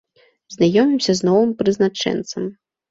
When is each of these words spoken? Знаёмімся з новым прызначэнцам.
Знаёмімся 0.55 1.13
з 1.21 1.31
новым 1.31 1.55
прызначэнцам. 1.61 2.43